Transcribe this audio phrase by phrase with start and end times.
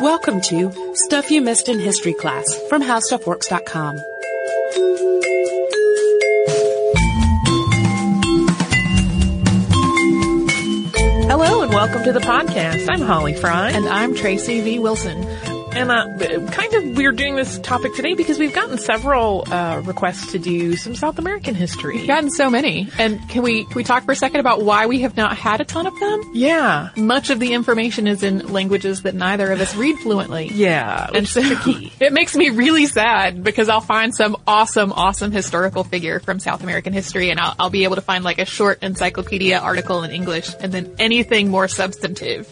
[0.00, 3.98] Welcome to Stuff You Missed in History Class from HowStuffWorks.com.
[11.28, 12.88] Hello and welcome to the podcast.
[12.90, 13.70] I'm Holly Fry.
[13.70, 14.78] And I'm Tracy V.
[14.78, 15.22] Wilson.
[15.72, 20.32] And uh, kind of we're doing this topic today because we've gotten several uh, requests
[20.32, 21.98] to do some South American history.
[21.98, 22.88] We've gotten so many.
[22.98, 25.60] And can we can we talk for a second about why we have not had
[25.60, 26.22] a ton of them?
[26.34, 26.90] Yeah.
[26.96, 30.48] Much of the information is in languages that neither of us read fluently.
[30.48, 31.08] Yeah.
[31.14, 36.18] And so it makes me really sad because I'll find some awesome, awesome historical figure
[36.18, 39.58] from South American history and I'll, I'll be able to find like a short encyclopedia
[39.58, 42.48] article in English and then anything more substantive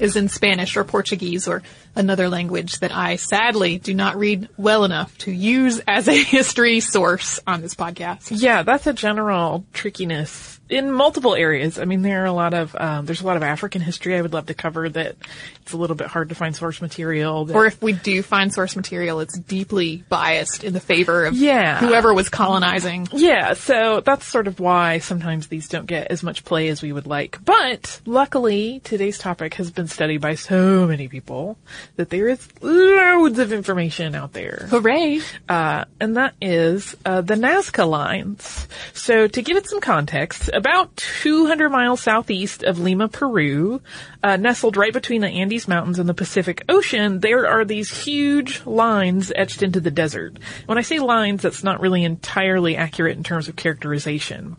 [0.00, 1.62] is in Spanish or Portuguese or
[1.94, 6.80] another language that I sadly do not read well enough to use as a history
[6.80, 8.28] source on this podcast.
[8.30, 11.78] Yeah, that's a general trickiness in multiple areas.
[11.78, 14.22] I mean, there are a lot of um, there's a lot of African history I
[14.22, 15.16] would love to cover that
[15.62, 17.44] it's a little bit hard to find source material.
[17.44, 21.34] That, or if we do find source material, it's deeply biased in the favor of
[21.34, 21.80] yeah.
[21.80, 23.08] whoever was colonizing.
[23.12, 26.92] Yeah, so that's sort of why sometimes these don't get as much play as we
[26.92, 27.38] would like.
[27.44, 31.58] But luckily, today's topic has been studied by so many people
[31.96, 34.66] that there is loads of information out there.
[34.70, 35.20] Hooray!
[35.48, 38.68] Uh, and that is uh, the Nazca lines.
[38.94, 43.80] So to give it some context, about 200 miles southeast of Lima, Peru,
[44.22, 48.64] uh, nestled right between the Andes Mountains and the Pacific Ocean, there are these huge
[48.66, 50.38] lines etched into the desert.
[50.66, 54.58] When I say lines, that's not really entirely accurate in terms of characterization.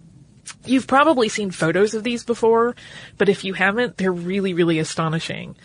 [0.66, 2.76] You've probably seen photos of these before,
[3.20, 5.56] but if you haven't, they're really, really astonishing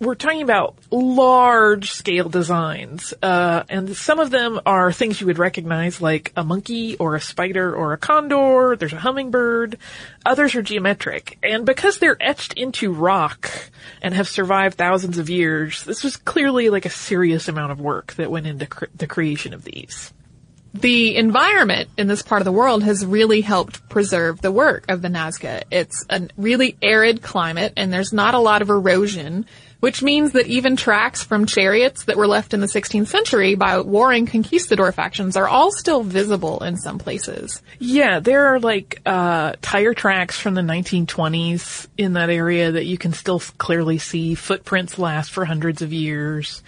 [0.00, 5.38] we're talking about large scale designs, uh, and some of them are things you would
[5.38, 8.76] recognize like a monkey or a spider or a condor.
[8.76, 9.78] There's a hummingbird.
[10.24, 11.38] Others are geometric.
[11.42, 13.50] And because they're etched into rock
[14.00, 18.14] and have survived thousands of years, this was clearly like a serious amount of work
[18.14, 20.12] that went into cre- the creation of these
[20.74, 25.02] the environment in this part of the world has really helped preserve the work of
[25.02, 25.64] the Nazca.
[25.70, 29.46] It's a really arid climate and there's not a lot of erosion
[29.80, 33.80] which means that even tracks from chariots that were left in the 16th century by
[33.80, 37.62] warring conquistador factions are all still visible in some places.
[37.78, 42.98] Yeah, there are like uh, tire tracks from the 1920s in that area that you
[42.98, 44.34] can still clearly see.
[44.34, 46.62] Footprints last for hundreds of years.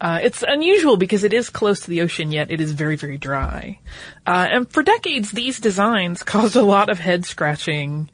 [0.00, 3.16] Uh, it's unusual because it is close to the ocean, yet it is very, very
[3.16, 3.78] dry.
[4.26, 8.10] Uh, and for decades, these designs caused a lot of head scratching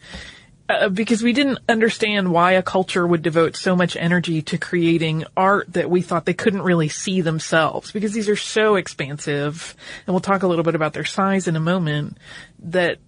[0.72, 5.25] uh, because we didn't understand why a culture would devote so much energy to creating
[5.37, 7.93] art that we thought they couldn't really see themselves.
[7.93, 11.56] Because these are so expansive and we'll talk a little bit about their size in
[11.56, 12.19] a moment
[12.61, 12.99] that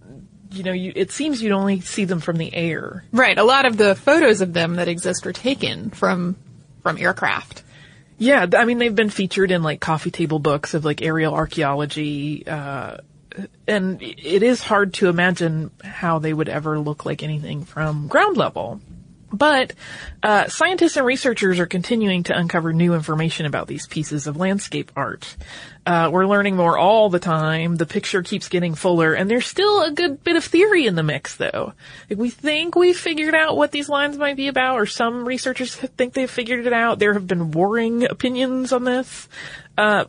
[0.51, 3.03] you know you, it seems you'd only see them from the air.
[3.11, 3.37] Right.
[3.37, 6.35] A lot of the photos of them that exist are taken from
[6.81, 7.63] from aircraft.
[8.17, 12.47] Yeah i mean they've been featured in like coffee table books of like aerial archaeology
[12.47, 12.97] uh,
[13.67, 18.37] and it is hard to imagine how they would ever look like anything from ground
[18.37, 18.81] level.
[19.35, 19.73] But
[20.23, 24.91] uh, scientists and researchers are continuing to uncover new information about these pieces of landscape
[24.95, 25.35] art.
[25.85, 27.75] Uh, we're learning more all the time.
[27.75, 31.03] The picture keeps getting fuller, and there's still a good bit of theory in the
[31.03, 31.73] mix, though.
[32.09, 35.75] Like, we think we've figured out what these lines might be about, or some researchers
[35.75, 36.99] think they've figured it out.
[36.99, 39.27] There have been warring opinions on this.
[39.77, 40.05] Uh,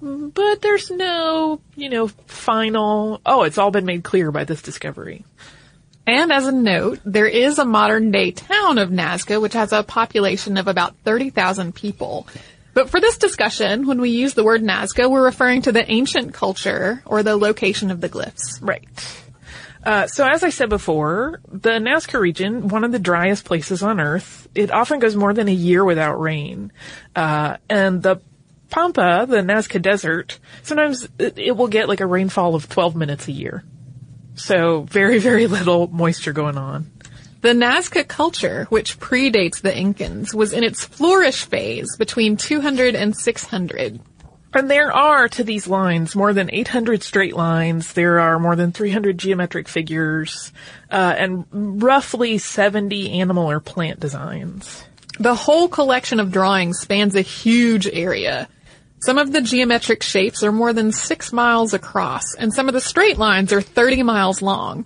[0.00, 5.24] but there's no, you know, final, oh, it's all been made clear by this discovery.
[6.06, 9.82] And as a note, there is a modern day town of Nazca, which has a
[9.82, 12.26] population of about 30,000 people.
[12.72, 16.34] But for this discussion, when we use the word Nazca, we're referring to the ancient
[16.34, 18.58] culture or the location of the glyphs.
[18.60, 18.88] Right.
[19.84, 23.98] Uh, so as I said before, the Nazca region, one of the driest places on
[23.98, 26.70] Earth, it often goes more than a year without rain.
[27.16, 28.20] Uh, and the
[28.70, 33.28] Pampa, the Nazca Desert, sometimes it, it will get like a rainfall of 12 minutes
[33.28, 33.64] a year.
[34.34, 36.90] So very, very little moisture going on.
[37.42, 43.16] The Nazca culture, which predates the Incans, was in its flourish phase between 200 and
[43.16, 44.00] 600.
[44.52, 47.92] And there are, to these lines, more than 800 straight lines.
[47.92, 50.52] There are more than 300 geometric figures,
[50.90, 51.46] uh, and
[51.82, 54.84] roughly 70 animal or plant designs.
[55.18, 58.48] The whole collection of drawings spans a huge area.
[59.02, 62.82] Some of the geometric shapes are more than six miles across, and some of the
[62.82, 64.84] straight lines are 30 miles long.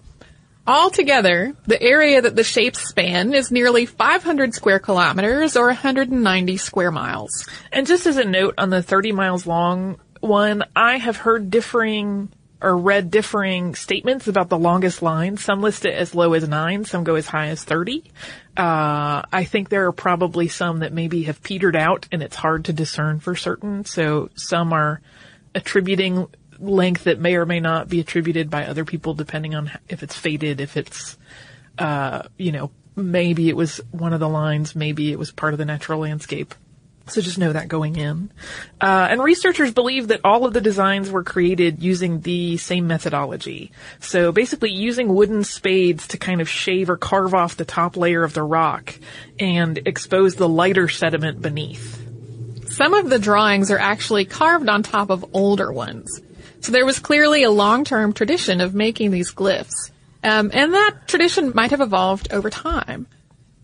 [0.67, 6.93] Altogether, the area that the shapes span is nearly 500 square kilometers or 190 square
[6.93, 7.47] miles.
[7.73, 12.31] And just as a note on the 30 miles long one, I have heard differing
[12.65, 15.37] or read differing statements about the longest line.
[15.37, 18.03] Some list it as low as nine, some go as high as 30.
[18.57, 22.65] Uh, I think there are probably some that maybe have petered out and it's hard
[22.67, 23.85] to discern for certain.
[23.85, 25.01] So some are
[25.55, 26.27] attributing
[26.59, 30.17] length that may or may not be attributed by other people depending on if it's
[30.17, 31.19] faded, if it's,
[31.79, 35.59] uh, you know, maybe it was one of the lines, maybe it was part of
[35.59, 36.55] the natural landscape.
[37.07, 38.31] So just know that going in.
[38.81, 43.73] Uh, and researchers believe that all of the designs were created using the same methodology.
[44.01, 48.25] So basically using wooden spades to kind of shave or carve off the top layer
[48.25, 48.99] of the rock
[49.39, 52.01] and expose the lighter sediment beneath.
[52.69, 56.23] Some of the drawings are actually carved on top of older ones.
[56.61, 59.91] So there was clearly a long-term tradition of making these glyphs.
[60.23, 63.07] Um, and that tradition might have evolved over time.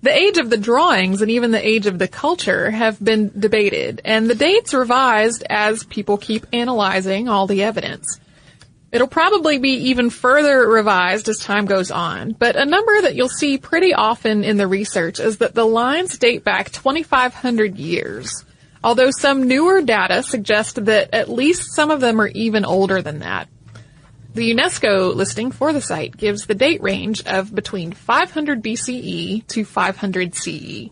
[0.02, 4.00] The age of the drawings and even the age of the culture have been debated,
[4.04, 8.18] and the dates revised as people keep analyzing all the evidence.
[8.92, 13.28] It'll probably be even further revised as time goes on, but a number that you'll
[13.28, 18.44] see pretty often in the research is that the lines date back 2,500 years,
[18.82, 23.20] although some newer data suggest that at least some of them are even older than
[23.20, 23.48] that.
[24.32, 29.64] The UNESCO listing for the site gives the date range of between 500 BCE to
[29.64, 30.90] 500 CE.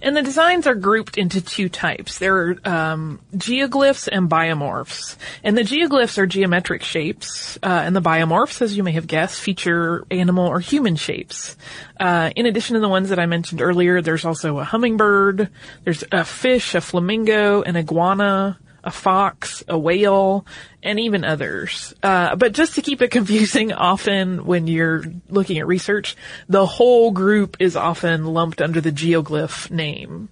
[0.00, 2.18] And the designs are grouped into two types.
[2.18, 5.16] There are um, geoglyphs and biomorphs.
[5.42, 9.40] And the geoglyphs are geometric shapes, uh, and the biomorphs, as you may have guessed,
[9.40, 11.56] feature animal or human shapes.
[11.98, 15.50] Uh, in addition to the ones that I mentioned earlier, there's also a hummingbird,
[15.84, 20.46] there's a fish, a flamingo, an iguana, a fox, a whale,
[20.82, 21.92] and even others.
[22.02, 26.16] Uh, but just to keep it confusing, often when you're looking at research,
[26.48, 30.28] the whole group is often lumped under the geoglyph name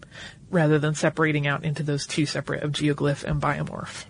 [0.50, 4.04] rather than separating out into those two separate of geoglyph and biomorph.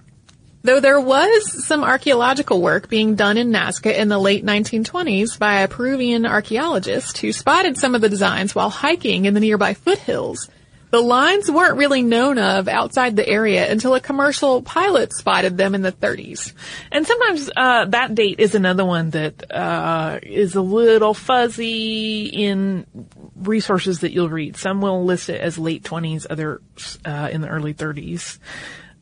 [0.63, 5.61] Though there was some archaeological work being done in Nazca in the late 1920s by
[5.61, 10.49] a Peruvian archaeologist who spotted some of the designs while hiking in the nearby foothills.
[10.95, 15.75] The lines weren't really known of outside the area until a commercial pilot spotted them
[15.75, 16.53] in the 30s.
[16.93, 22.87] And sometimes uh, that date is another one that uh, is a little fuzzy in
[23.35, 24.57] resources that you'll read.
[24.57, 28.39] Some will list it as late 20s, others uh, in the early 30s.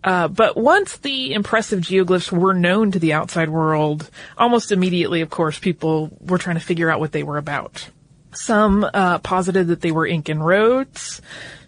[0.03, 5.29] Uh, but once the impressive geoglyphs were known to the outside world, almost immediately, of
[5.29, 7.87] course, people were trying to figure out what they were about.
[8.35, 11.21] Some uh, posited that they were Incan roads.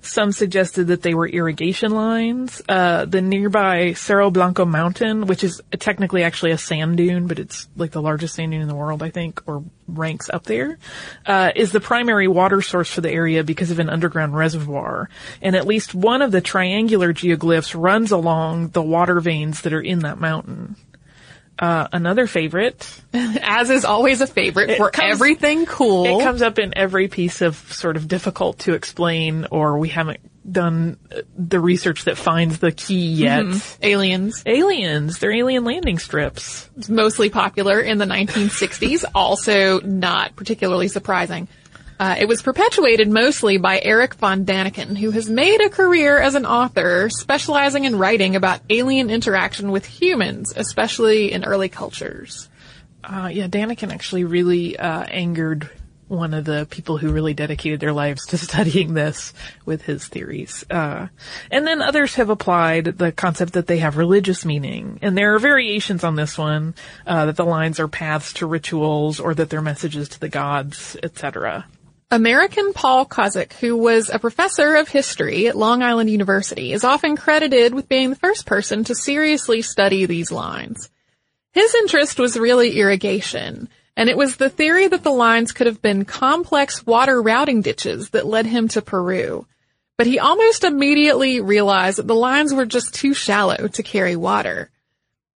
[0.04, 2.60] Some suggested that they were irrigation lines.
[2.68, 7.68] Uh, the nearby Cerro Blanco mountain, which is technically actually a sand dune, but it's
[7.74, 10.78] like the largest sand dune in the world, I think, or ranks up there,
[11.24, 15.08] uh, is the primary water source for the area because of an underground reservoir.
[15.40, 19.80] And at least one of the triangular geoglyphs runs along the water veins that are
[19.80, 20.76] in that mountain.
[21.64, 22.86] Uh, another favorite.
[23.14, 26.20] As is always a favorite for comes, everything cool.
[26.20, 30.20] It comes up in every piece of sort of difficult to explain or we haven't
[30.52, 30.98] done
[31.38, 33.44] the research that finds the key yet.
[33.44, 33.82] Mm-hmm.
[33.82, 34.42] Aliens.
[34.44, 35.18] Aliens.
[35.18, 36.68] They're alien landing strips.
[36.76, 39.06] It's mostly popular in the 1960s.
[39.14, 41.48] also not particularly surprising.
[41.98, 46.34] Uh, it was perpetuated mostly by Eric von Daniken, who has made a career as
[46.34, 52.48] an author specializing in writing about alien interaction with humans, especially in early cultures.
[53.04, 55.70] Uh, yeah, Daniken actually really uh, angered
[56.08, 59.32] one of the people who really dedicated their lives to studying this
[59.64, 60.64] with his theories.
[60.70, 61.08] Uh,
[61.50, 64.98] and then others have applied the concept that they have religious meaning.
[65.02, 66.74] And there are variations on this one,
[67.06, 70.96] uh, that the lines are paths to rituals or that they're messages to the gods,
[71.02, 71.66] etc.
[72.10, 77.16] American Paul Kosok, who was a professor of history at Long Island University, is often
[77.16, 80.90] credited with being the first person to seriously study these lines.
[81.52, 85.80] His interest was really irrigation, and it was the theory that the lines could have
[85.80, 89.46] been complex water routing ditches that led him to Peru.
[89.96, 94.70] But he almost immediately realized that the lines were just too shallow to carry water.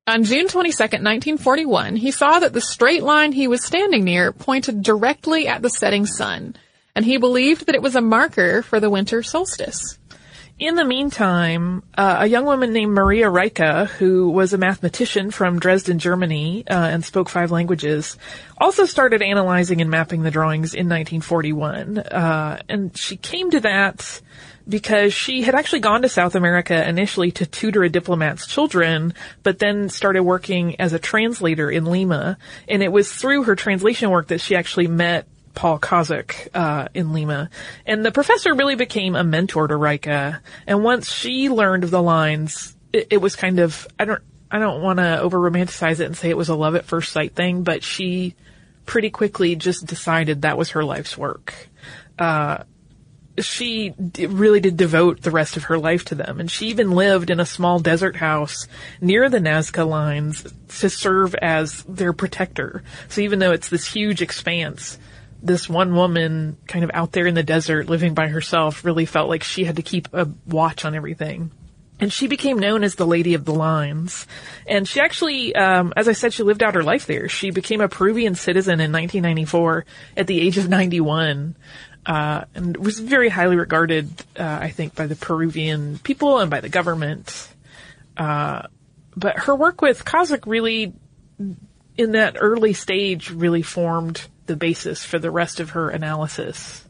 [0.08, 4.82] On June 22, 1941, he saw that the straight line he was standing near pointed
[4.82, 6.56] directly at the setting sun,
[6.96, 9.98] and he believed that it was a marker for the winter solstice.
[10.58, 15.58] In the meantime, uh, a young woman named Maria Reiche, who was a mathematician from
[15.58, 18.16] Dresden, Germany, uh, and spoke five languages,
[18.56, 21.98] also started analyzing and mapping the drawings in 1941.
[21.98, 24.22] Uh, and she came to that
[24.68, 29.58] because she had actually gone to South America initially to tutor a diplomat's children, but
[29.58, 32.36] then started working as a translator in Lima.
[32.68, 37.12] And it was through her translation work that she actually met Paul Kosok uh, in
[37.12, 37.50] Lima.
[37.86, 40.38] And the professor really became a mentor to Reiche.
[40.66, 44.82] And once she learned the lines, it, it was kind of, I don't, I don't
[44.82, 47.62] want to over romanticize it and say it was a love at first sight thing,
[47.62, 48.34] but she
[48.86, 51.54] pretty quickly just decided that was her life's work.
[52.18, 52.64] Uh,
[53.40, 57.30] she really did devote the rest of her life to them, and she even lived
[57.30, 58.66] in a small desert house
[59.00, 60.46] near the Nazca lines
[60.80, 62.82] to serve as their protector.
[63.08, 64.98] So even though it's this huge expanse,
[65.42, 69.28] this one woman kind of out there in the desert living by herself really felt
[69.28, 71.52] like she had to keep a watch on everything.
[72.00, 74.26] And she became known as the Lady of the Lines.
[74.68, 77.28] And she actually, um, as I said, she lived out her life there.
[77.28, 79.84] She became a Peruvian citizen in 1994
[80.16, 81.56] at the age of 91.
[82.08, 86.62] Uh, and was very highly regarded, uh, I think, by the Peruvian people and by
[86.62, 87.52] the government.
[88.16, 88.62] Uh,
[89.14, 90.94] but her work with Kosok really,
[91.98, 96.82] in that early stage, really formed the basis for the rest of her analysis.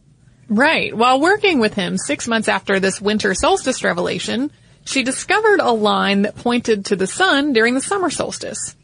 [0.49, 0.97] Right.
[0.97, 4.53] While working with him six months after this winter solstice revelation,
[4.85, 8.77] she discovered a line that pointed to the sun during the summer solstice.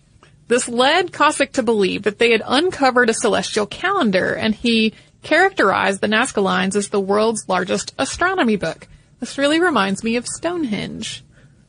[0.48, 6.00] This led Kosok to believe that they had uncovered a celestial calendar, and he characterized
[6.00, 8.86] the Nazca Lines as the world's largest astronomy book.
[9.20, 11.24] This really reminds me of Stonehenge.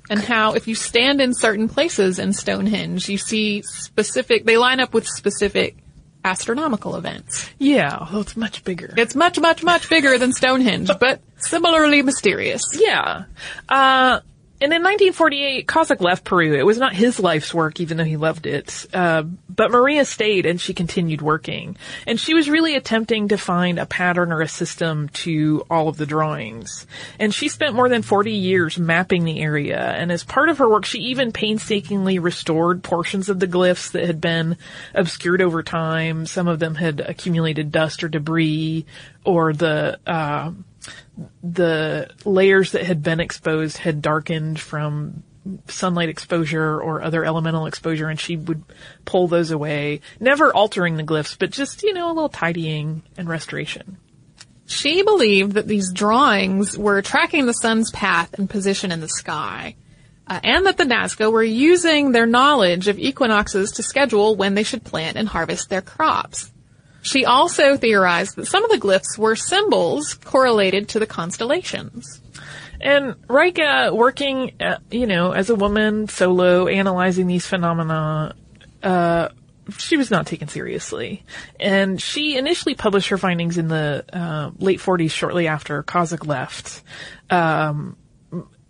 [0.10, 4.80] And how if you stand in certain places in Stonehenge, you see specific, they line
[4.80, 5.78] up with specific
[6.24, 7.50] astronomical events.
[7.58, 8.94] Yeah, although it's much bigger.
[8.98, 12.62] It's much, much, much bigger than Stonehenge, but similarly mysterious.
[12.74, 13.26] Yeah.
[13.70, 14.20] Uh,
[14.62, 16.54] and in 1948, Kosok left Peru.
[16.54, 18.86] It was not his life's work, even though he loved it.
[18.94, 21.76] Uh, but Maria stayed and she continued working.
[22.08, 25.98] And she was really attempting to find a pattern or a system to all of
[25.98, 26.88] the drawings.
[27.20, 29.78] And she spent more than 40 years mapping the area.
[29.78, 34.06] And as part of her work, she even painstakingly restored portions of the glyphs that
[34.06, 34.56] had been
[34.94, 36.26] obscured over time.
[36.26, 38.86] Some of them had accumulated dust or debris,
[39.26, 40.52] or the, uh,
[41.44, 45.24] the layers that had been exposed had darkened from
[45.68, 48.64] sunlight exposure or other elemental exposure and she would
[49.06, 53.30] pull those away, never altering the glyphs, but just, you know, a little tidying and
[53.30, 53.98] restoration.
[54.66, 59.76] She believed that these drawings were tracking the sun's path and position in the sky,
[60.28, 64.64] uh, and that the Nazca were using their knowledge of equinoxes to schedule when they
[64.64, 66.52] should plant and harvest their crops.
[67.06, 72.20] She also theorized that some of the glyphs were symbols correlated to the constellations.
[72.82, 78.36] And Reiche, working, uh, you know, as a woman solo, analyzing these phenomena,
[78.82, 79.30] uh,
[79.78, 81.24] she was not taken seriously.
[81.60, 86.82] And she initially published her findings in the uh, late 40s, shortly after Kosok left.
[87.30, 87.98] Um,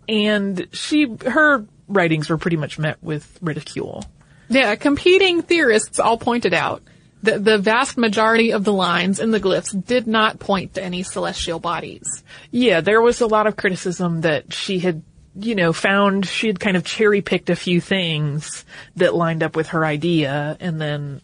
[0.06, 4.04] and she, her writings were pretty much met with ridicule.
[4.50, 6.82] Yeah, competing theorists all pointed out
[7.26, 11.02] that the vast majority of the lines in the glyphs did not point to any
[11.02, 12.24] celestial bodies.
[12.50, 15.02] Yeah, there was a lot of criticism that she had,
[15.34, 18.64] you know, found she had kind of cherry picked a few things
[18.96, 21.20] that lined up with her idea, and then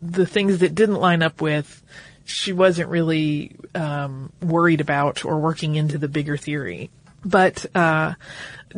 [0.00, 1.82] the things that didn't line up with,
[2.24, 6.90] she wasn't really um, worried about or working into the bigger theory.
[7.24, 8.14] But uh,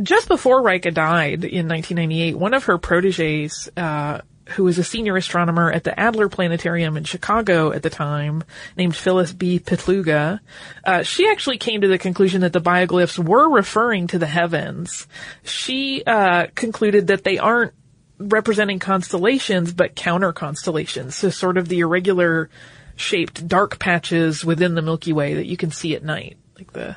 [0.02, 4.20] just before Reiche died in 1998, one of her proteges, uh,
[4.52, 8.44] who was a senior astronomer at the Adler Planetarium in Chicago at the time,
[8.76, 9.58] named Phyllis B.
[9.58, 10.40] Pitluga,
[10.84, 15.06] uh, she actually came to the conclusion that the bioglyphs were referring to the heavens.
[15.42, 17.72] She uh, concluded that they aren't
[18.18, 21.16] representing constellations, but counter constellations.
[21.16, 22.50] So sort of the irregular
[22.96, 26.96] shaped dark patches within the Milky Way that you can see at night, like the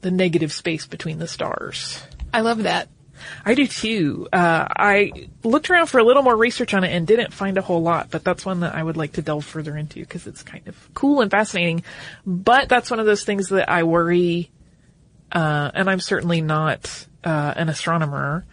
[0.00, 2.00] the negative space between the stars.
[2.32, 2.88] I love that.
[3.44, 4.28] I do too.
[4.32, 7.62] Uh, I looked around for a little more research on it and didn't find a
[7.62, 10.42] whole lot, but that's one that I would like to delve further into because it's
[10.42, 11.84] kind of cool and fascinating.
[12.26, 14.50] But that's one of those things that I worry,
[15.32, 18.44] uh, and I'm certainly not uh, an astronomer.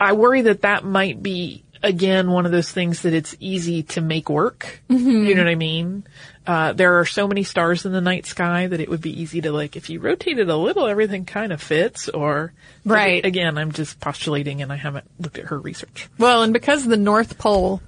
[0.00, 4.00] I worry that that might be again one of those things that it's easy to
[4.00, 4.82] make work.
[4.88, 6.04] You know what I mean?
[6.48, 9.42] Uh, there are so many stars in the night sky that it would be easy
[9.42, 12.54] to like, if you rotate it a little, everything kind of fits or,
[12.86, 13.22] Right.
[13.22, 16.08] Again, I'm just postulating and I haven't looked at her research.
[16.16, 17.82] Well, and because the North Pole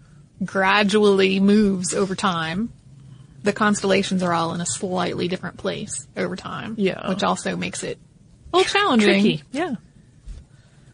[0.44, 2.70] gradually moves over time,
[3.42, 6.74] the constellations are all in a slightly different place over time.
[6.76, 7.08] Yeah.
[7.08, 7.98] Which also makes it
[8.52, 9.08] a little challenging.
[9.08, 9.42] Tricky.
[9.52, 9.76] Yeah.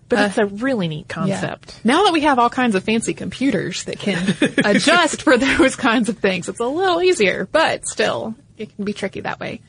[0.08, 1.14] But Uh, it's a really neat Yeah.
[1.14, 1.80] concept.
[1.84, 6.08] Now that we have all kinds of fancy computers that can adjust for those kinds
[6.08, 9.60] of things, it's a little easier, but still, it can be tricky that way.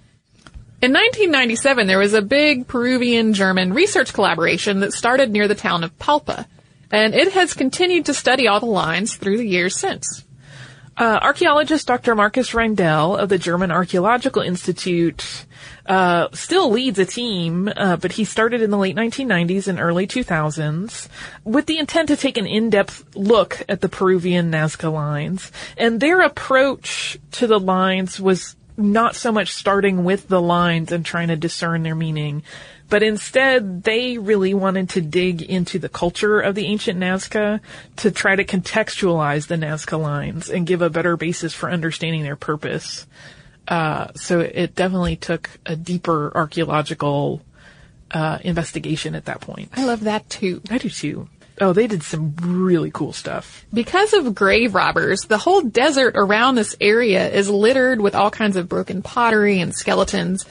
[0.80, 5.98] In 1997, there was a big Peruvian-German research collaboration that started near the town of
[5.98, 6.46] Palpa,
[6.92, 10.24] and it has continued to study all the lines through the years since.
[10.98, 12.16] Uh, archaeologist Dr.
[12.16, 15.46] Marcus Reindel of the German Archaeological Institute
[15.86, 20.08] uh, still leads a team, uh, but he started in the late 1990s and early
[20.08, 21.08] 2000s
[21.44, 25.52] with the intent to take an in-depth look at the Peruvian Nazca lines.
[25.78, 31.06] And their approach to the lines was not so much starting with the lines and
[31.06, 32.44] trying to discern their meaning,
[32.90, 37.60] but instead they really wanted to dig into the culture of the ancient Nazca
[37.98, 42.36] to try to contextualize the Nazca lines and give a better basis for understanding their
[42.36, 43.06] purpose.
[43.68, 47.42] Uh, so it definitely took a deeper archaeological
[48.12, 49.70] uh, investigation at that point.
[49.76, 50.62] I love that too.
[50.70, 51.28] I do too.
[51.60, 53.66] Oh, they did some really cool stuff.
[53.74, 58.58] Because of grave robbers, the whole desert around this area is littered with all kinds
[58.58, 60.46] of broken pottery and skeletons.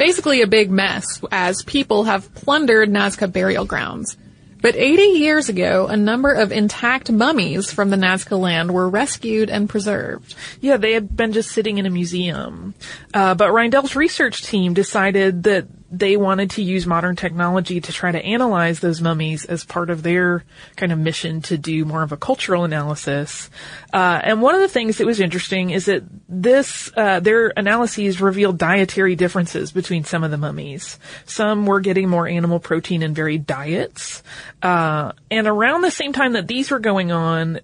[0.00, 4.16] Basically a big mess as people have plundered Nazca burial grounds.
[4.62, 9.50] But 80 years ago, a number of intact mummies from the Nazca land were rescued
[9.50, 10.34] and preserved.
[10.62, 12.72] Yeah, they had been just sitting in a museum.
[13.12, 18.12] Uh, but Reindel's research team decided that they wanted to use modern technology to try
[18.12, 20.44] to analyze those mummies as part of their
[20.76, 23.50] kind of mission to do more of a cultural analysis.
[23.92, 28.20] Uh, and one of the things that was interesting is that this, uh, their analyses
[28.20, 30.98] revealed dietary differences between some of the mummies.
[31.26, 34.22] Some were getting more animal protein in varied diets.
[34.62, 37.60] Uh, and around the same time that these were going on,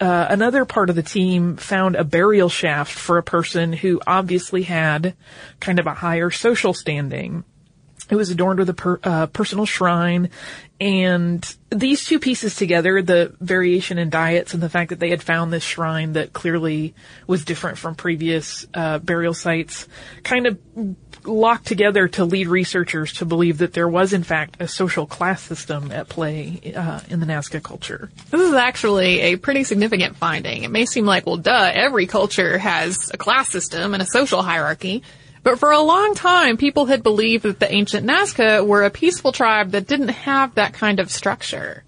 [0.00, 4.62] uh, another part of the team found a burial shaft for a person who obviously
[4.62, 5.14] had
[5.60, 7.44] kind of a higher social standing.
[8.10, 10.30] It was adorned with a per, uh, personal shrine,
[10.80, 15.22] and these two pieces together, the variation in diets and the fact that they had
[15.22, 16.94] found this shrine that clearly
[17.26, 19.86] was different from previous uh, burial sites,
[20.22, 20.58] kind of
[21.24, 25.42] locked together to lead researchers to believe that there was in fact a social class
[25.42, 28.10] system at play uh, in the Nazca culture.
[28.30, 30.62] This is actually a pretty significant finding.
[30.62, 34.40] It may seem like, well, duh, every culture has a class system and a social
[34.40, 35.02] hierarchy.
[35.42, 39.32] But for a long time, people had believed that the ancient Nazca were a peaceful
[39.32, 41.82] tribe that didn't have that kind of structure.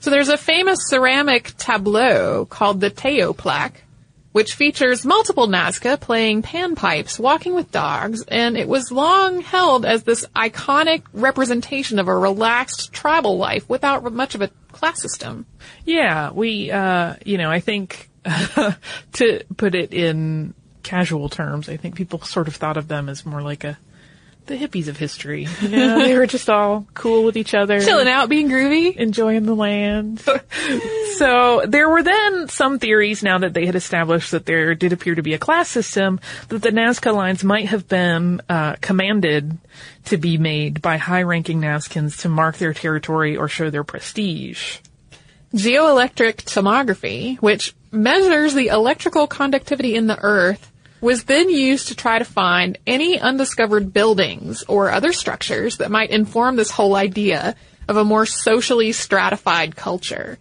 [0.00, 3.84] So there's a famous ceramic tableau called the Teo plaque,
[4.32, 10.02] which features multiple Nazca playing panpipes, walking with dogs, and it was long held as
[10.04, 15.46] this iconic representation of a relaxed tribal life without much of a class system.
[15.84, 21.68] Yeah, we, uh, you know, I think to put it in casual terms.
[21.68, 23.78] I think people sort of thought of them as more like a
[24.50, 25.46] the hippies of history.
[25.62, 29.46] You know, they were just all cool with each other, chilling out, being groovy, enjoying
[29.46, 30.20] the land.
[31.16, 35.14] so there were then some theories now that they had established that there did appear
[35.14, 39.56] to be a class system that the Nazca lines might have been uh, commanded
[40.06, 44.78] to be made by high-ranking Nazcans to mark their territory or show their prestige.
[45.54, 50.69] Geoelectric tomography, which measures the electrical conductivity in the earth
[51.00, 56.10] was then used to try to find any undiscovered buildings or other structures that might
[56.10, 57.54] inform this whole idea
[57.88, 60.38] of a more socially stratified culture.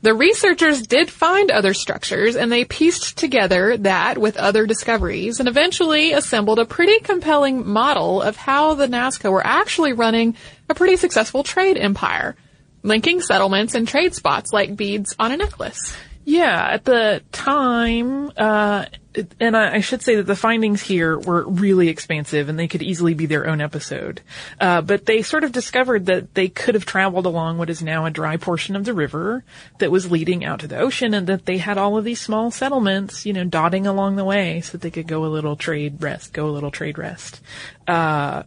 [0.00, 5.48] The researchers did find other structures and they pieced together that with other discoveries and
[5.48, 10.36] eventually assembled a pretty compelling model of how the Nazca were actually running
[10.68, 12.36] a pretty successful trade empire,
[12.84, 15.96] linking settlements and trade spots like beads on a necklace.
[16.28, 18.84] Yeah, at the time, uh,
[19.40, 22.82] and I, I, should say that the findings here were really expansive and they could
[22.82, 24.20] easily be their own episode.
[24.60, 28.04] Uh, but they sort of discovered that they could have traveled along what is now
[28.04, 29.42] a dry portion of the river
[29.78, 32.50] that was leading out to the ocean and that they had all of these small
[32.50, 36.02] settlements, you know, dotting along the way so that they could go a little trade
[36.02, 37.40] rest, go a little trade rest.
[37.86, 38.42] Uh,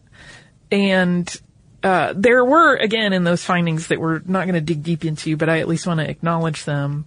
[0.70, 1.36] and
[1.82, 5.36] uh, there were, again, in those findings that we're not going to dig deep into,
[5.36, 7.06] but I at least want to acknowledge them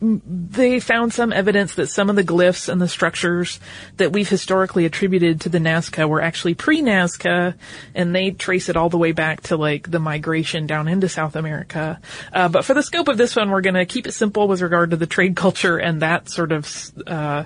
[0.00, 3.60] they found some evidence that some of the glyphs and the structures
[3.96, 7.54] that we've historically attributed to the Nazca were actually pre-Nazca,
[7.94, 11.36] and they trace it all the way back to like the migration down into South
[11.36, 12.00] America.
[12.32, 14.60] Uh, but for the scope of this one, we're going to keep it simple with
[14.60, 17.44] regard to the trade culture and that sort of uh,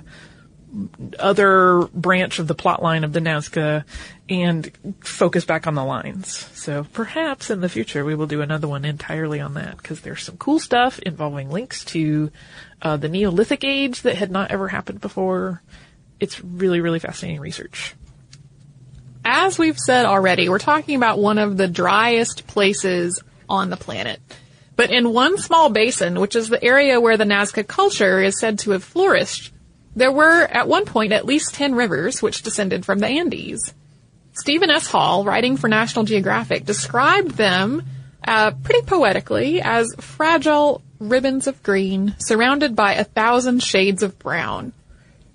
[1.17, 3.83] other branch of the plot line of the Nazca
[4.29, 6.47] and focus back on the lines.
[6.53, 10.23] So perhaps in the future we will do another one entirely on that because there's
[10.23, 12.31] some cool stuff involving links to
[12.81, 15.61] uh, the Neolithic age that had not ever happened before.
[16.19, 17.95] It's really, really fascinating research.
[19.25, 24.19] As we've said already, we're talking about one of the driest places on the planet.
[24.75, 28.59] But in one small basin, which is the area where the Nazca culture is said
[28.59, 29.51] to have flourished,
[29.95, 33.73] there were at one point at least 10 rivers which descended from the Andes.
[34.33, 34.87] Stephen S.
[34.87, 37.83] Hall, writing for National Geographic, described them
[38.25, 44.73] uh, pretty poetically as fragile ribbons of green surrounded by a thousand shades of brown.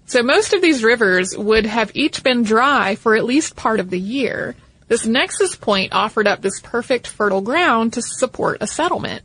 [0.07, 3.91] So most of these rivers would have each been dry for at least part of
[3.91, 4.55] the year.
[4.87, 9.23] This nexus point offered up this perfect fertile ground to support a settlement.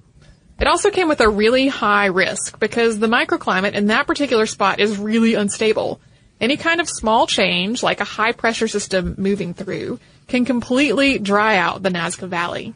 [0.60, 4.80] It also came with a really high risk because the microclimate in that particular spot
[4.80, 6.02] is really unstable.
[6.42, 11.58] Any kind of small change, like a high pressure system moving through, can completely dry
[11.58, 12.74] out the Nazca Valley.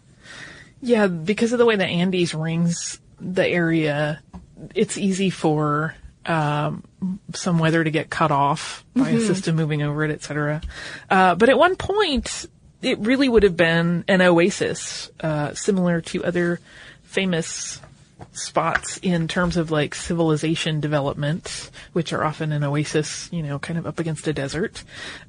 [0.82, 4.22] Yeah, because of the way the Andes rings the area,
[4.76, 6.84] it's easy for um,
[7.34, 10.62] some weather to get cut off by a system moving over it, etc.
[11.10, 12.46] Uh, but at one point,
[12.82, 16.60] it really would have been an oasis, uh, similar to other
[17.14, 17.80] famous
[18.32, 23.78] spots in terms of like civilization development, which are often an oasis, you know, kind
[23.78, 24.84] of up against a desert.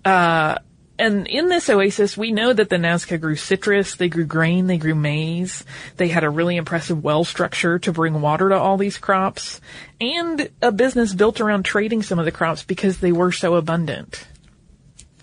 [0.05, 0.57] Uh,
[0.99, 4.79] and in this oasis, we know that the Nazca grew citrus, they grew grain, they
[4.79, 5.65] grew maize.
[5.97, 9.61] They had a really impressive well structure to bring water to all these crops
[10.01, 14.27] and a business built around trading some of the crops because they were so abundant.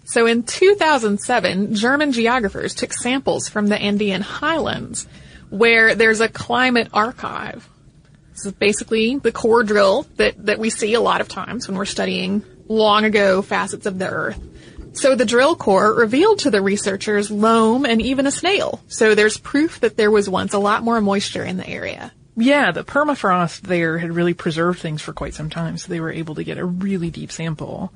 [0.04, 5.08] So in 2007, German geographers took samples from the Andean highlands
[5.52, 7.68] where there's a climate archive.
[8.32, 11.78] This is basically the core drill that, that we see a lot of times when
[11.78, 14.42] we're studying long ago facets of the earth.
[14.94, 18.82] So the drill core revealed to the researchers loam and even a snail.
[18.88, 22.12] So there's proof that there was once a lot more moisture in the area.
[22.38, 26.12] Yeah, the permafrost there had really preserved things for quite some time, so they were
[26.12, 27.92] able to get a really deep sample.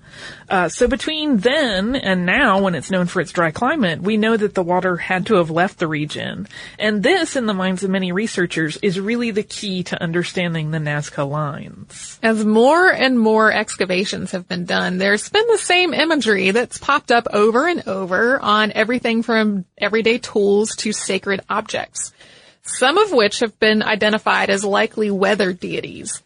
[0.50, 4.36] Uh, so between then and now, when it's known for its dry climate, we know
[4.36, 6.48] that the water had to have left the region.
[6.78, 10.80] And this, in the minds of many researchers, is really the key to understanding the
[10.80, 12.20] Nazca lines.
[12.22, 17.10] As more and more excavations have been done, there's been the same imagery that's popped
[17.10, 22.12] up over and over on everything from everyday tools to sacred objects.
[22.66, 26.22] Some of which have been identified as likely weather deities.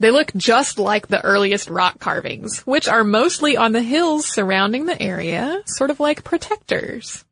[0.00, 4.86] They look just like the earliest rock carvings, which are mostly on the hills surrounding
[4.86, 7.24] the area, sort of like protectors.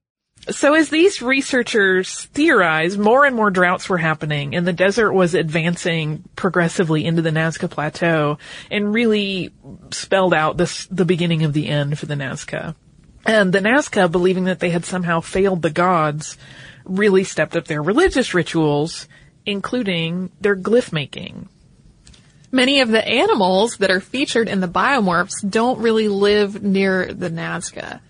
[0.49, 5.35] So as these researchers theorized, more and more droughts were happening and the desert was
[5.35, 8.38] advancing progressively into the Nazca Plateau
[8.70, 9.53] and really
[9.90, 12.75] spelled out this, the beginning of the end for the Nazca.
[13.27, 16.38] And the Nazca, believing that they had somehow failed the gods,
[16.85, 19.07] really stepped up their religious rituals,
[19.47, 21.49] including their glyph making.
[22.53, 27.31] Many of the animals that are featured in the biomorphs don't really live near the
[27.31, 28.01] Nazca.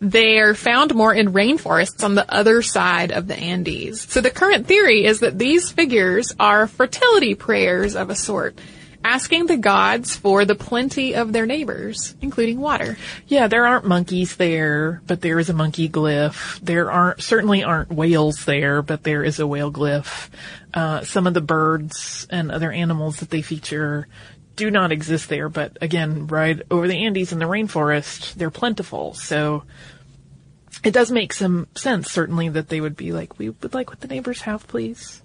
[0.00, 4.02] They are found more in rainforests on the other side of the Andes.
[4.02, 8.56] So the current theory is that these figures are fertility prayers of a sort,
[9.04, 12.98] asking the gods for the plenty of their neighbors, including water.
[13.26, 16.60] Yeah, there aren't monkeys there, but there is a monkey glyph.
[16.60, 20.28] There aren't, certainly aren't whales there, but there is a whale glyph.
[20.74, 24.08] Uh, some of the birds and other animals that they feature
[24.56, 29.14] do not exist there, but again, right over the Andes in the rainforest, they're plentiful.
[29.14, 29.62] So
[30.82, 34.00] it does make some sense, certainly, that they would be like, we would like what
[34.00, 35.22] the neighbors have, please.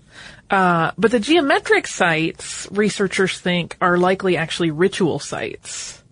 [0.49, 6.03] Uh, but the geometric sites, researchers think, are likely actually ritual sites.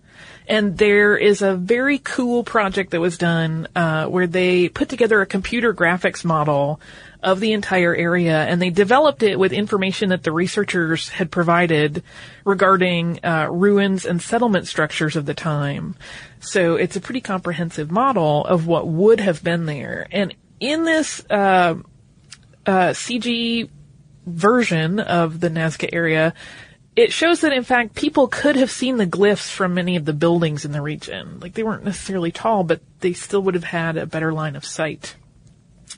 [0.48, 5.22] And there is a very cool project that was done uh, where they put together
[5.22, 6.82] a computer graphics model
[7.24, 12.04] of the entire area, and they developed it with information that the researchers had provided
[12.44, 15.96] regarding uh, ruins and settlement structures of the time.
[16.40, 20.08] So it's a pretty comprehensive model of what would have been there.
[20.12, 21.76] And in this uh,
[22.66, 23.70] CG
[24.26, 26.34] version of the Nazca area,
[26.96, 30.14] it shows that in fact people could have seen the glyphs from many of the
[30.14, 31.40] buildings in the region.
[31.40, 34.66] Like they weren't necessarily tall, but they still would have had a better line of
[34.66, 35.16] sight.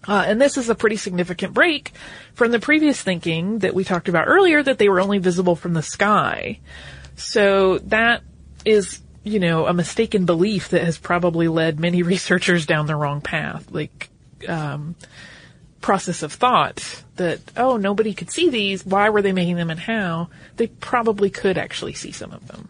[0.08, 1.94] Uh, and this is a pretty significant break
[2.34, 5.74] from the previous thinking that we talked about earlier that they were only visible from
[5.74, 6.60] the sky.
[7.16, 8.22] So that
[8.66, 13.22] is, you know, a mistaken belief that has probably led many researchers down the wrong
[13.22, 13.72] path.
[13.72, 14.10] Like,
[14.48, 14.96] um,
[15.84, 18.84] process of thought that, oh, nobody could see these.
[18.84, 20.30] Why were they making them and how?
[20.58, 22.70] They probably could actually see some of them.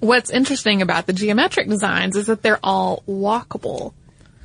[0.00, 3.92] What's interesting about the geometric designs is that they're all walkable.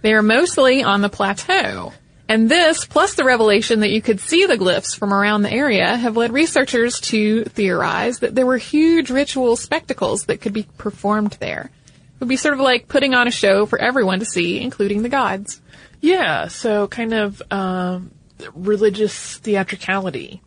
[0.03, 1.93] They are mostly on the plateau.
[2.27, 5.95] And this, plus the revelation that you could see the glyphs from around the area,
[5.95, 11.38] have led researchers to theorize that there were huge ritual spectacles that could be performed
[11.39, 11.69] there.
[11.95, 15.03] It would be sort of like putting on a show for everyone to see, including
[15.03, 15.62] the gods.
[16.06, 18.12] Yeah, so kind of um,
[18.54, 20.39] religious theatricality,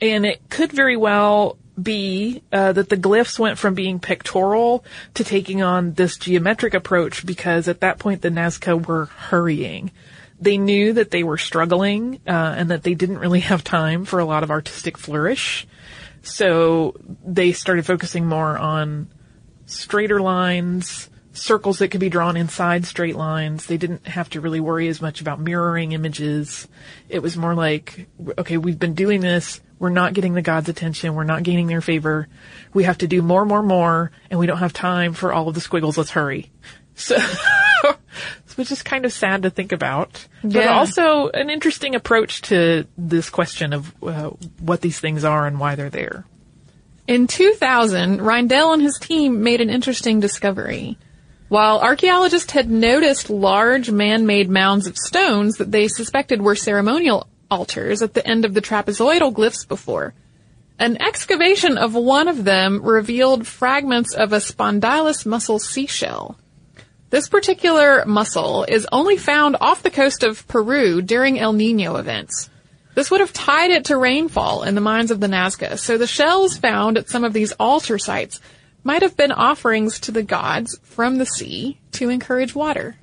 [0.00, 4.84] and it could very well be uh, that the glyphs went from being pictorial
[5.14, 9.90] to taking on this geometric approach because at that point the Nazca were hurrying.
[10.40, 14.20] they knew that they were struggling uh, and that they didn't really have time for
[14.20, 15.66] a lot of artistic flourish.
[16.22, 19.08] So they started focusing more on
[19.66, 23.66] straighter lines, circles that could be drawn inside straight lines.
[23.66, 26.68] They didn't have to really worry as much about mirroring images.
[27.08, 28.06] It was more like,
[28.38, 29.60] okay, we've been doing this.
[29.78, 31.14] We're not getting the gods' attention.
[31.14, 32.28] We're not gaining their favor.
[32.72, 35.54] We have to do more, more, more, and we don't have time for all of
[35.54, 35.98] the squiggles.
[35.98, 36.50] Let's hurry.
[36.94, 37.18] So,
[38.56, 43.30] which is kind of sad to think about, but also an interesting approach to this
[43.30, 46.26] question of uh, what these things are and why they're there.
[47.08, 50.96] In 2000, Reindel and his team made an interesting discovery.
[51.52, 58.00] While archaeologists had noticed large man-made mounds of stones that they suspected were ceremonial altars
[58.00, 60.14] at the end of the trapezoidal glyphs before,
[60.78, 66.38] an excavation of one of them revealed fragments of a spondylus mussel seashell.
[67.10, 72.48] This particular mussel is only found off the coast of Peru during El Nino events.
[72.94, 76.06] This would have tied it to rainfall in the mines of the Nazca, so the
[76.06, 78.40] shells found at some of these altar sites
[78.84, 82.96] might have been offerings to the gods from the sea to encourage water.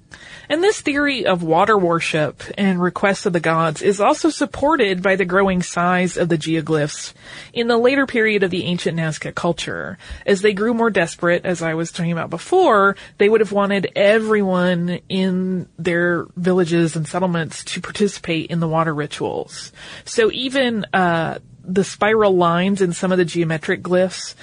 [0.49, 5.15] And this theory of water worship and requests of the gods is also supported by
[5.15, 7.13] the growing size of the geoglyphs
[7.53, 9.99] in the later period of the ancient Nazca culture.
[10.25, 13.91] As they grew more desperate, as I was talking about before, they would have wanted
[13.95, 19.71] everyone in their villages and settlements to participate in the water rituals.
[20.05, 24.33] So even, uh, the spiral lines in some of the geometric glyphs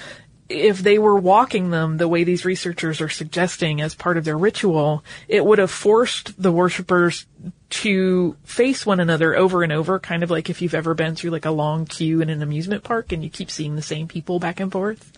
[0.49, 4.37] if they were walking them the way these researchers are suggesting as part of their
[4.37, 7.25] ritual, it would have forced the worshippers
[7.69, 11.31] to face one another over and over, kind of like if you've ever been through
[11.31, 14.39] like a long queue in an amusement park and you keep seeing the same people
[14.39, 15.11] back and forth.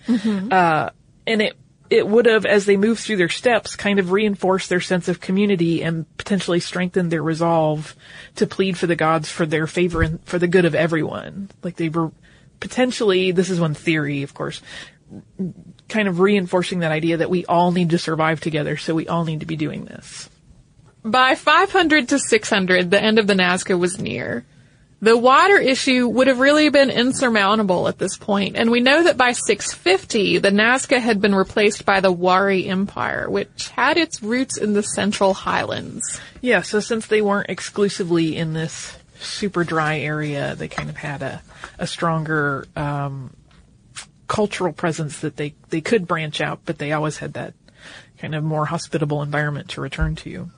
[0.52, 0.90] Uh,
[1.28, 1.56] and it,
[1.92, 5.20] it would have, as they moved through their steps, kind of reinforced their sense of
[5.20, 7.96] community and potentially strengthened their resolve
[8.36, 11.50] to plead for the gods for their favor and for the good of everyone.
[11.64, 12.12] Like they were
[12.60, 14.62] potentially, this is one theory, of course,
[15.88, 19.26] kind of reinforcing that idea that we all need to survive together, so we all
[19.26, 20.30] need to be doing this.
[21.04, 24.46] By 500 to 600, the end of the Nazca was near.
[25.02, 29.16] The water issue would have really been insurmountable at this point, and we know that
[29.16, 34.58] by 650, the Nazca had been replaced by the Wari Empire, which had its roots
[34.58, 36.20] in the Central Highlands.
[36.42, 41.22] Yeah, so since they weren't exclusively in this super dry area, they kind of had
[41.22, 41.42] a,
[41.78, 43.34] a stronger um,
[44.30, 47.54] cultural presence that they, they could branch out, but they always had that
[48.20, 50.50] kind of more hospitable environment to return to.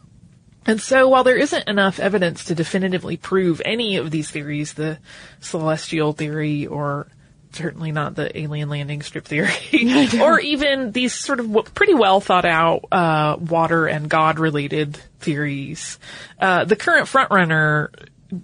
[0.65, 4.99] And so while there isn't enough evidence to definitively prove any of these theories, the
[5.39, 7.07] celestial theory or
[7.53, 12.45] certainly not the alien landing strip theory, or even these sort of pretty well thought
[12.45, 15.97] out uh, water and God related theories,
[16.39, 17.89] uh, the current frontrunner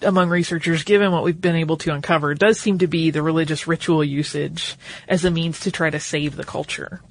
[0.01, 3.67] among researchers, given what we've been able to uncover, does seem to be the religious
[3.67, 4.75] ritual usage
[5.07, 7.01] as a means to try to save the culture.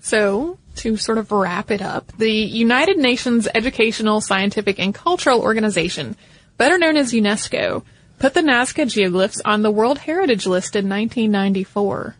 [0.00, 6.16] So, to sort of wrap it up, the United Nations Educational, Scientific, and Cultural Organization,
[6.58, 7.82] better known as UNESCO,
[8.18, 12.16] put the Nazca geoglyphs on the World Heritage List in 1994.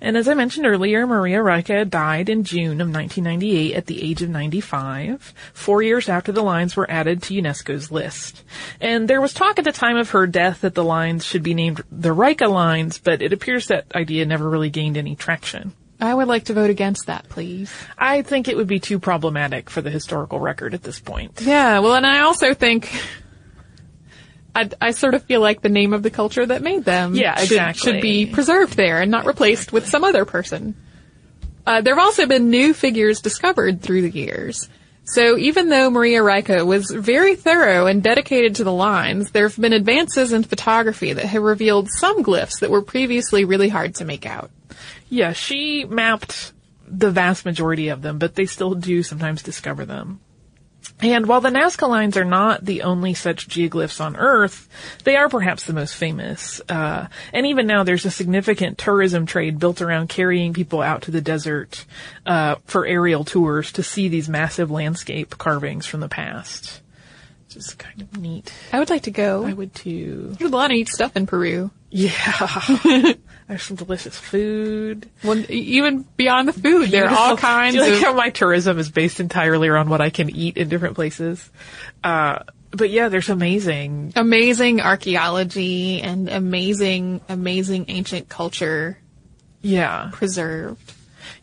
[0.00, 4.22] And as I mentioned earlier, Maria Reiche died in June of 1998 at the age
[4.22, 8.42] of 95, four years after the lines were added to UNESCO's list.
[8.80, 11.54] And there was talk at the time of her death that the lines should be
[11.54, 15.72] named the Reiche lines, but it appears that idea never really gained any traction.
[16.02, 17.72] I would like to vote against that, please.
[17.96, 21.40] I think it would be too problematic for the historical record at this point.
[21.40, 22.90] Yeah, well, and I also think
[24.54, 27.36] I, I sort of feel like the name of the culture that made them Yeah,
[27.36, 27.92] should, exactly.
[27.92, 30.74] should be preserved there and not replaced with some other person.
[31.66, 34.68] Uh, there have also been new figures discovered through the years.
[35.04, 39.58] So even though Maria Reiche was very thorough and dedicated to the lines, there have
[39.60, 44.04] been advances in photography that have revealed some glyphs that were previously really hard to
[44.04, 44.50] make out.
[45.08, 46.52] Yeah, she mapped
[46.86, 50.20] the vast majority of them, but they still do sometimes discover them.
[51.00, 54.68] And while the Nazca lines are not the only such geoglyphs on Earth,
[55.04, 56.60] they are perhaps the most famous.
[56.68, 61.10] Uh, and even now, there's a significant tourism trade built around carrying people out to
[61.10, 61.84] the desert
[62.24, 66.80] uh, for aerial tours to see these massive landscape carvings from the past.
[67.46, 68.52] Which is kind of neat.
[68.72, 69.44] I would like to go.
[69.44, 70.34] I would too.
[70.38, 71.70] There's a lot of neat stuff in Peru.
[71.90, 72.12] Yeah.
[73.48, 75.08] There's some delicious food.
[75.24, 78.30] Well, even beyond the food, there are all kinds Do you like of how my
[78.30, 81.50] tourism is based entirely around what I can eat in different places.
[82.02, 84.12] Uh, but yeah, there's amazing.
[84.16, 88.98] amazing archaeology and amazing, amazing ancient culture
[89.60, 90.08] Yeah.
[90.12, 90.92] preserved.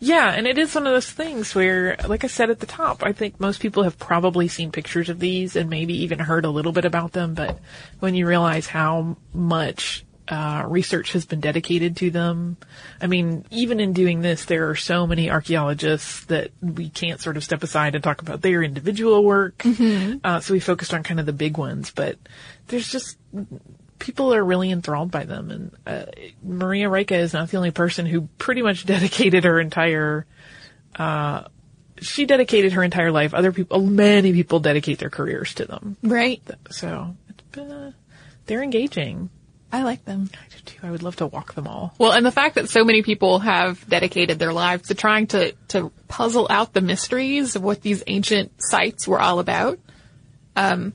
[0.02, 3.04] Yeah, and it is one of those things where, like I said at the top,
[3.04, 6.50] I think most people have probably seen pictures of these and maybe even heard a
[6.50, 7.60] little bit about them, but
[8.00, 12.56] when you realize how much uh, research has been dedicated to them.
[13.02, 17.36] I mean, even in doing this, there are so many archaeologists that we can't sort
[17.36, 19.64] of step aside and talk about their individual work.
[20.24, 22.18] Uh, so we focused on kind of the big ones, but
[22.68, 23.18] there's just
[23.98, 25.52] people are really enthralled by them.
[25.52, 26.06] And uh,
[26.44, 30.26] Maria Reiche is not the only person who pretty much dedicated her entire.
[30.96, 31.46] Uh,
[32.00, 33.34] she dedicated her entire life.
[33.34, 35.98] Other people, many people dedicate their careers to them.
[36.02, 36.42] Right.
[36.70, 37.92] So it's been, uh,
[38.46, 39.30] they're engaging.
[39.72, 40.30] I like them.
[40.34, 40.80] I do too.
[40.82, 41.94] I would love to walk them all.
[41.98, 45.52] Well, and the fact that so many people have dedicated their lives to trying to,
[45.70, 49.80] to puzzle out the mysteries of what these ancient sites were all about,
[50.56, 50.94] um,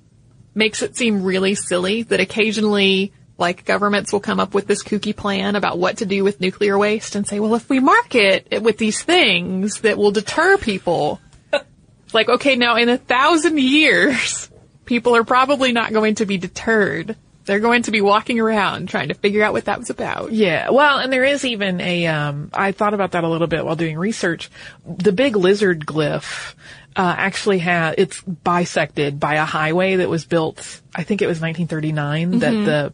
[0.55, 5.15] makes it seem really silly that occasionally, like, governments will come up with this kooky
[5.15, 8.63] plan about what to do with nuclear waste and say, well, if we market it
[8.63, 11.21] with these things that will deter people,
[11.53, 14.51] it's like, okay, now in a thousand years,
[14.85, 17.17] people are probably not going to be deterred.
[17.44, 20.33] They're going to be walking around trying to figure out what that was about.
[20.33, 22.07] Yeah, well, and there is even a.
[22.07, 24.50] Um, I thought about that a little bit while doing research.
[24.87, 26.54] The big lizard glyph
[26.96, 30.80] uh, actually had it's bisected by a highway that was built.
[30.94, 32.92] I think it was 1939 that the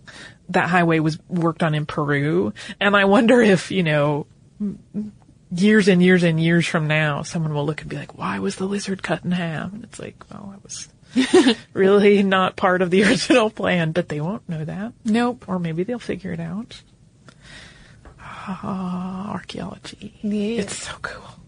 [0.48, 4.26] that highway was worked on in Peru, and I wonder if you know.
[5.52, 8.54] Years and years and years from now, someone will look and be like, "Why was
[8.54, 10.88] the lizard cut in half?" And it's like, "Well, it was
[11.73, 14.92] really not part of the original plan, but they won't know that.
[15.05, 15.44] Nope.
[15.49, 16.83] Or maybe they'll figure it out.
[18.18, 20.14] Ah, archaeology.
[20.23, 20.62] Yeah.
[20.62, 21.39] It's so cool.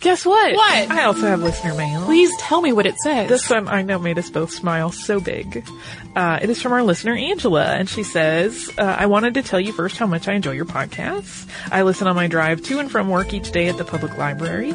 [0.00, 0.54] Guess what?
[0.54, 0.90] What?
[0.92, 2.04] I also have listener mail.
[2.04, 3.28] Please tell me what it says.
[3.28, 5.68] This one I know made us both smile so big.
[6.14, 9.58] Uh, it is from our listener Angela, and she says, uh, "I wanted to tell
[9.58, 11.46] you first how much I enjoy your podcasts.
[11.72, 14.72] I listen on my drive to and from work each day at the public library,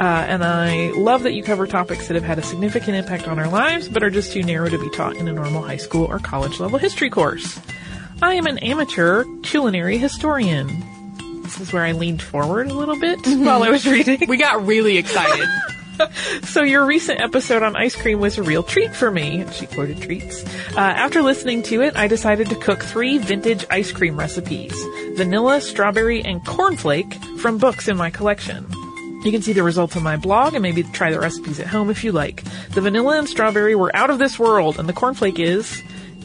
[0.00, 3.38] uh, and I love that you cover topics that have had a significant impact on
[3.38, 6.06] our lives, but are just too narrow to be taught in a normal high school
[6.06, 7.60] or college level history course.
[8.22, 10.91] I am an amateur culinary historian."
[11.52, 14.26] This is where I leaned forward a little bit while I was reading.
[14.26, 15.48] we got really excited.
[16.44, 19.44] So your recent episode on ice cream was a real treat for me.
[19.52, 20.42] She quoted treats.
[20.74, 24.74] Uh, after listening to it, I decided to cook three vintage ice cream recipes:
[25.14, 28.66] vanilla, strawberry, and cornflake from books in my collection.
[29.22, 31.88] You can see the results on my blog and maybe try the recipes at home
[31.90, 32.42] if you like.
[32.70, 35.80] The vanilla and strawberry were out of this world, and the cornflake is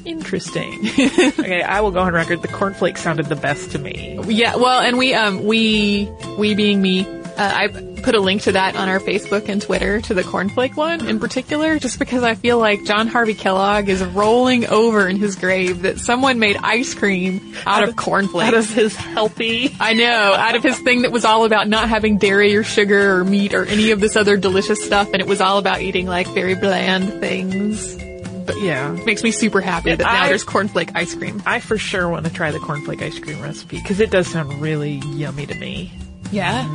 [0.08, 0.80] interesting.
[1.00, 2.42] okay, I will go on record.
[2.42, 4.20] The cornflake sounded the best to me.
[4.28, 7.06] yeah, well, and we, um, we, we being me,
[7.38, 7.68] uh, I
[8.02, 11.20] put a link to that on our Facebook and Twitter to the cornflake one in
[11.20, 15.84] particular, just because I feel like John Harvey Kellogg is rolling over in his grave
[15.84, 18.48] that someone made ice cream out of cornflakes.
[18.48, 21.90] Out of his healthy I know, out of his thing that was all about not
[21.90, 25.28] having dairy or sugar or meat or any of this other delicious stuff, and it
[25.28, 28.07] was all about eating like very bland things.
[28.48, 31.44] But yeah, Makes me super happy that now I- there's cornflake ice cream.
[31.46, 34.62] I for sure want to try the cornflake ice cream recipe because it does sound
[34.62, 35.92] really yummy to me.
[36.32, 36.68] Yeah.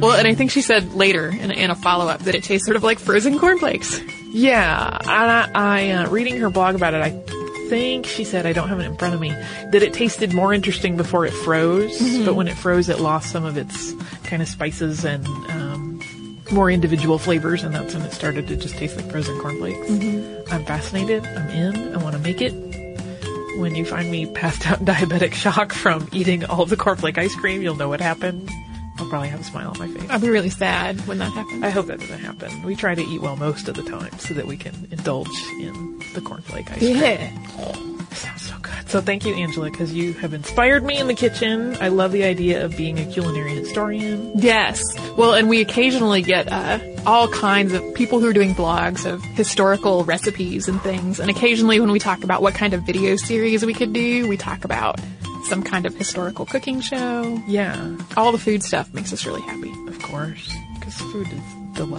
[0.00, 2.66] Well, and I think she said later in, in a follow up that it tastes
[2.66, 4.00] sort of like frozen cornflakes.
[4.32, 7.00] Yeah, I, I uh, reading her blog about it.
[7.02, 7.10] I
[7.70, 10.52] think she said I don't have it in front of me that it tasted more
[10.54, 13.92] interesting before it froze, but when it froze, it lost some of its
[14.24, 15.67] kind of spices and um,
[16.50, 19.88] more individual flavors, and that's when it started to just taste like frozen cornflakes.
[19.88, 20.52] Mm-hmm.
[20.52, 21.24] I'm fascinated.
[21.26, 21.94] I'm in.
[21.94, 22.52] I want to make it.
[23.58, 27.34] When you find me passed out in diabetic shock from eating all the cornflake ice
[27.34, 28.50] cream, you'll know what happened.
[28.98, 30.10] I'll probably have a smile on my face.
[30.10, 31.62] I'll be really sad when that happens.
[31.62, 32.62] I hope that doesn't happen.
[32.64, 35.28] We try to eat well most of the time so that we can indulge
[35.60, 36.98] in the cornflake ice cream.
[36.98, 37.87] Sounds
[38.88, 41.76] so thank you, Angela, because you have inspired me in the kitchen.
[41.80, 44.32] I love the idea of being a culinary historian.
[44.36, 44.82] Yes.
[45.16, 49.22] Well, and we occasionally get uh, all kinds of people who are doing blogs of
[49.22, 51.20] historical recipes and things.
[51.20, 54.36] And occasionally, when we talk about what kind of video series we could do, we
[54.36, 55.00] talk about
[55.44, 57.42] some kind of historical cooking show.
[57.46, 61.42] Yeah, All the food stuff makes us really happy of course, because food is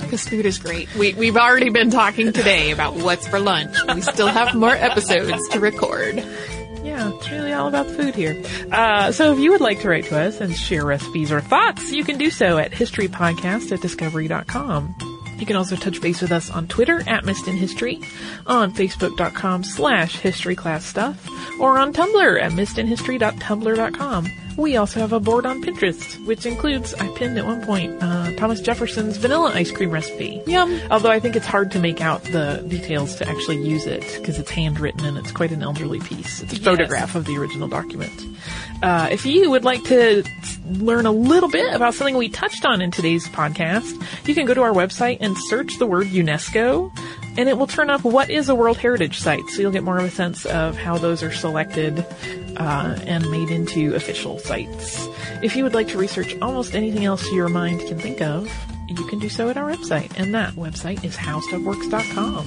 [0.02, 0.93] because food is great.
[0.95, 3.78] We, we've already been talking today about what's for lunch.
[3.95, 6.21] We still have more episodes to record.
[7.07, 8.41] It's really all about food here.
[8.71, 11.91] Uh, so if you would like to write to us and share recipes or thoughts,
[11.91, 14.95] you can do so at historypodcast at discovery.com.
[15.39, 18.01] You can also touch base with us on Twitter at Missed in History,
[18.45, 24.48] on Facebook.com slash historyclassstuff, or on Tumblr at missedinhistory.tumblr.com.
[24.60, 28.32] We also have a board on Pinterest, which includes, I pinned at one point, uh,
[28.34, 30.41] Thomas Jefferson's vanilla ice cream recipe.
[30.45, 30.80] Yum.
[30.91, 34.38] Although I think it's hard to make out the details to actually use it because
[34.38, 36.41] it's handwritten and it's quite an elderly piece.
[36.41, 36.66] It's a Yes.
[36.66, 38.12] photograph of the original document.
[38.84, 40.24] Uh, if you would like to
[40.70, 44.53] learn a little bit about something we touched on in today's podcast, you can go
[44.53, 46.91] to our website and search the word UNESCO,
[47.38, 49.47] and it will turn up what is a World Heritage Site.
[49.49, 52.05] So you'll get more of a sense of how those are selected
[52.60, 55.07] uh, and made into official sites.
[55.41, 58.51] If you would like to research almost anything else your mind can think of,
[58.88, 62.45] you can do so at our website, and that website is howstuffworks.com.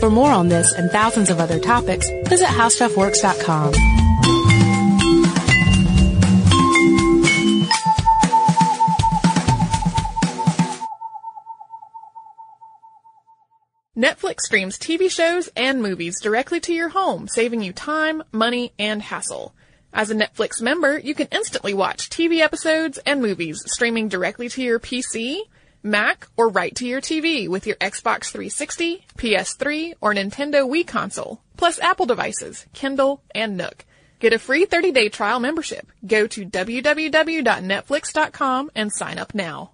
[0.00, 3.97] For more on this and thousands of other topics, visit howstuffworks.com.
[13.98, 19.02] Netflix streams TV shows and movies directly to your home, saving you time, money, and
[19.02, 19.52] hassle.
[19.92, 24.62] As a Netflix member, you can instantly watch TV episodes and movies streaming directly to
[24.62, 25.40] your PC,
[25.82, 31.42] Mac, or right to your TV with your Xbox 360, PS3, or Nintendo Wii console,
[31.56, 33.84] plus Apple devices, Kindle, and Nook.
[34.20, 35.90] Get a free 30-day trial membership.
[36.06, 39.72] Go to www.netflix.com and sign up now.